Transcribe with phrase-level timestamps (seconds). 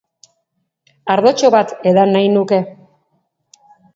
[1.15, 2.61] Ardotxo bat edan nahi nuke.